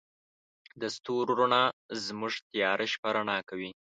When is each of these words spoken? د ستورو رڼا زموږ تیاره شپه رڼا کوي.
د 0.81 0.83
ستورو 0.95 1.31
رڼا 1.39 1.63
زموږ 2.05 2.33
تیاره 2.51 2.85
شپه 2.93 3.09
رڼا 3.15 3.37
کوي. 3.49 3.71